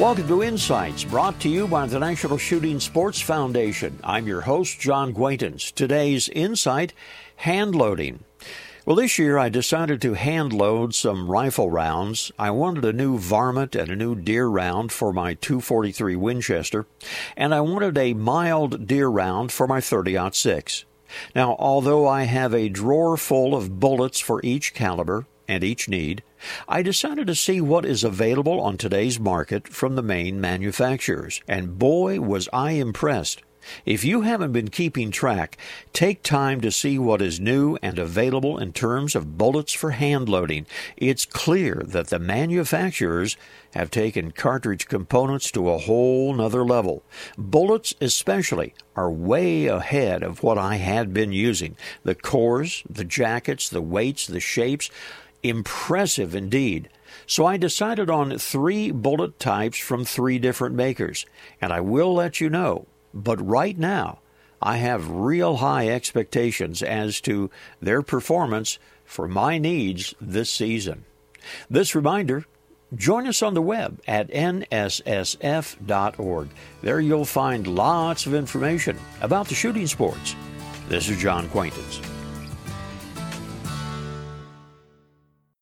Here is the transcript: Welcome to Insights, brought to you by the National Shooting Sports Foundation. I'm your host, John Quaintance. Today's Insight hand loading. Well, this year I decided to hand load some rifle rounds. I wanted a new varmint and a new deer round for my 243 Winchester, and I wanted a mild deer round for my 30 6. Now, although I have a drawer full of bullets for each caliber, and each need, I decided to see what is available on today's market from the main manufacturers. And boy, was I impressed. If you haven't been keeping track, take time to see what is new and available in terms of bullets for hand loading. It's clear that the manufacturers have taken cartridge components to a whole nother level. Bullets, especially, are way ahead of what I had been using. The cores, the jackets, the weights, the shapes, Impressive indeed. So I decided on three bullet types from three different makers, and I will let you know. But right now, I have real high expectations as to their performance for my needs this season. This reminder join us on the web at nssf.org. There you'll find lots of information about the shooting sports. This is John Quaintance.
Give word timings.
Welcome 0.00 0.26
to 0.26 0.42
Insights, 0.42 1.04
brought 1.04 1.38
to 1.38 1.48
you 1.48 1.68
by 1.68 1.86
the 1.86 2.00
National 2.00 2.36
Shooting 2.36 2.80
Sports 2.80 3.20
Foundation. 3.20 3.96
I'm 4.02 4.26
your 4.26 4.40
host, 4.40 4.80
John 4.80 5.14
Quaintance. 5.14 5.70
Today's 5.70 6.28
Insight 6.28 6.92
hand 7.36 7.76
loading. 7.76 8.24
Well, 8.84 8.96
this 8.96 9.20
year 9.20 9.38
I 9.38 9.50
decided 9.50 10.02
to 10.02 10.14
hand 10.14 10.52
load 10.52 10.96
some 10.96 11.30
rifle 11.30 11.70
rounds. 11.70 12.32
I 12.36 12.50
wanted 12.50 12.84
a 12.84 12.92
new 12.92 13.18
varmint 13.18 13.76
and 13.76 13.88
a 13.88 13.94
new 13.94 14.16
deer 14.16 14.48
round 14.48 14.90
for 14.90 15.12
my 15.12 15.34
243 15.34 16.16
Winchester, 16.16 16.86
and 17.36 17.54
I 17.54 17.60
wanted 17.60 17.96
a 17.96 18.14
mild 18.14 18.88
deer 18.88 19.06
round 19.06 19.52
for 19.52 19.68
my 19.68 19.80
30 19.80 20.18
6. 20.32 20.84
Now, 21.36 21.54
although 21.56 22.08
I 22.08 22.24
have 22.24 22.52
a 22.52 22.68
drawer 22.68 23.16
full 23.16 23.54
of 23.54 23.78
bullets 23.78 24.18
for 24.18 24.40
each 24.42 24.74
caliber, 24.74 25.26
and 25.48 25.64
each 25.64 25.88
need, 25.88 26.22
I 26.68 26.82
decided 26.82 27.26
to 27.26 27.34
see 27.34 27.60
what 27.60 27.84
is 27.84 28.04
available 28.04 28.60
on 28.60 28.76
today's 28.76 29.18
market 29.18 29.68
from 29.68 29.96
the 29.96 30.02
main 30.02 30.40
manufacturers. 30.40 31.40
And 31.48 31.78
boy, 31.78 32.20
was 32.20 32.48
I 32.52 32.72
impressed. 32.72 33.42
If 33.84 34.04
you 34.04 34.22
haven't 34.22 34.52
been 34.52 34.68
keeping 34.68 35.10
track, 35.10 35.56
take 35.92 36.22
time 36.22 36.60
to 36.60 36.70
see 36.70 36.98
what 36.98 37.22
is 37.22 37.40
new 37.40 37.78
and 37.82 37.98
available 37.98 38.58
in 38.58 38.72
terms 38.72 39.14
of 39.14 39.38
bullets 39.38 39.72
for 39.72 39.92
hand 39.92 40.28
loading. 40.28 40.66
It's 40.96 41.24
clear 41.24 41.82
that 41.86 42.08
the 42.08 42.18
manufacturers 42.18 43.36
have 43.72 43.90
taken 43.90 44.32
cartridge 44.32 44.86
components 44.86 45.50
to 45.52 45.70
a 45.70 45.78
whole 45.78 46.34
nother 46.34 46.64
level. 46.64 47.02
Bullets, 47.36 47.94
especially, 48.00 48.74
are 48.96 49.10
way 49.10 49.66
ahead 49.66 50.22
of 50.22 50.42
what 50.42 50.58
I 50.58 50.76
had 50.76 51.12
been 51.12 51.32
using. 51.32 51.76
The 52.02 52.14
cores, 52.14 52.82
the 52.88 53.04
jackets, 53.04 53.68
the 53.68 53.82
weights, 53.82 54.26
the 54.26 54.40
shapes, 54.40 54.90
Impressive 55.44 56.34
indeed. 56.34 56.88
So 57.26 57.46
I 57.46 57.56
decided 57.58 58.10
on 58.10 58.38
three 58.38 58.90
bullet 58.90 59.38
types 59.38 59.78
from 59.78 60.04
three 60.04 60.38
different 60.38 60.74
makers, 60.74 61.26
and 61.60 61.72
I 61.72 61.80
will 61.80 62.14
let 62.14 62.40
you 62.40 62.50
know. 62.50 62.86
But 63.12 63.46
right 63.46 63.78
now, 63.78 64.18
I 64.60 64.78
have 64.78 65.10
real 65.10 65.56
high 65.56 65.88
expectations 65.88 66.82
as 66.82 67.20
to 67.22 67.50
their 67.80 68.02
performance 68.02 68.78
for 69.04 69.28
my 69.28 69.58
needs 69.58 70.14
this 70.20 70.50
season. 70.50 71.04
This 71.68 71.94
reminder 71.94 72.46
join 72.94 73.26
us 73.26 73.42
on 73.42 73.52
the 73.54 73.62
web 73.62 74.00
at 74.08 74.28
nssf.org. 74.30 75.78
There 76.80 77.00
you'll 77.00 77.24
find 77.24 77.66
lots 77.66 78.24
of 78.26 78.34
information 78.34 78.98
about 79.20 79.48
the 79.48 79.54
shooting 79.54 79.86
sports. 79.86 80.34
This 80.88 81.08
is 81.08 81.18
John 81.18 81.48
Quaintance. 81.50 82.00